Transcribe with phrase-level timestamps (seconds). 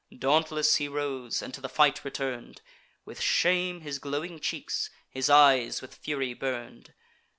[0.17, 2.63] Dauntless he rose, and to the fight return'd;
[3.05, 6.95] With shame his glowing cheeks, his eyes with fury burn'd.